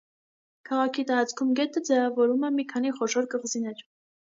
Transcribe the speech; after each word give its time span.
Քաղաքի 0.69 1.05
տարածքում 1.11 1.51
գետը 1.61 1.85
ձևավորում 1.91 2.49
է 2.51 2.53
մի 2.57 2.67
քանի 2.75 2.97
խոշոր 2.99 3.31
կղզիներ։ 3.37 3.89